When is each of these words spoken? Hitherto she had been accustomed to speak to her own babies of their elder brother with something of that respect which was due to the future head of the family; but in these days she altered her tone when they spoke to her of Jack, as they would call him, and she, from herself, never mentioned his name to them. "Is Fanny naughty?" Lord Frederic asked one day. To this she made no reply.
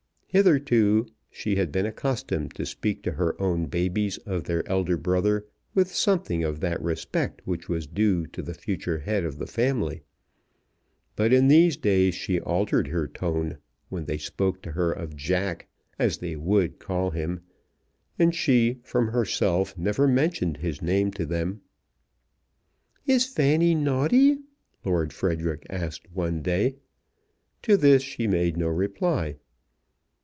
Hitherto 0.33 1.07
she 1.29 1.57
had 1.57 1.73
been 1.73 1.85
accustomed 1.85 2.55
to 2.55 2.65
speak 2.65 3.03
to 3.03 3.11
her 3.11 3.35
own 3.41 3.65
babies 3.65 4.15
of 4.19 4.45
their 4.45 4.65
elder 4.65 4.95
brother 4.95 5.45
with 5.73 5.93
something 5.93 6.41
of 6.41 6.61
that 6.61 6.81
respect 6.81 7.41
which 7.43 7.67
was 7.67 7.85
due 7.85 8.25
to 8.27 8.41
the 8.41 8.53
future 8.53 8.99
head 8.99 9.25
of 9.25 9.39
the 9.39 9.45
family; 9.45 10.03
but 11.17 11.33
in 11.33 11.49
these 11.49 11.75
days 11.75 12.15
she 12.15 12.39
altered 12.39 12.87
her 12.87 13.09
tone 13.09 13.57
when 13.89 14.05
they 14.05 14.17
spoke 14.17 14.61
to 14.61 14.71
her 14.71 14.93
of 14.93 15.17
Jack, 15.17 15.67
as 15.99 16.19
they 16.19 16.37
would 16.37 16.79
call 16.79 17.11
him, 17.11 17.41
and 18.17 18.33
she, 18.33 18.79
from 18.83 19.09
herself, 19.09 19.77
never 19.77 20.07
mentioned 20.07 20.55
his 20.55 20.81
name 20.81 21.11
to 21.11 21.25
them. 21.25 21.59
"Is 23.05 23.25
Fanny 23.25 23.75
naughty?" 23.75 24.37
Lord 24.85 25.11
Frederic 25.11 25.67
asked 25.69 26.09
one 26.09 26.41
day. 26.41 26.77
To 27.63 27.75
this 27.75 28.01
she 28.01 28.27
made 28.27 28.55
no 28.55 28.69
reply. 28.69 29.35